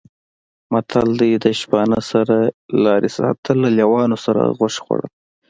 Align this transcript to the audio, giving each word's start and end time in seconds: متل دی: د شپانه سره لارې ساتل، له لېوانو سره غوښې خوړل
متل 0.71 1.07
دی: 1.19 1.31
د 1.43 1.45
شپانه 1.59 1.99
سره 2.11 2.35
لارې 2.85 3.09
ساتل، 3.17 3.55
له 3.63 3.69
لېوانو 3.77 4.17
سره 4.25 4.41
غوښې 4.57 4.81
خوړل 4.83 5.09